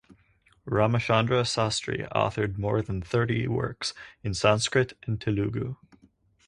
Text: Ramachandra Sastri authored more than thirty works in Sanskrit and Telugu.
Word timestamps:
Ramachandra 0.65 1.41
Sastri 1.45 2.09
authored 2.11 2.57
more 2.57 2.81
than 2.81 3.03
thirty 3.03 3.47
works 3.47 3.93
in 4.23 4.33
Sanskrit 4.33 4.93
and 5.03 5.21
Telugu. 5.21 5.75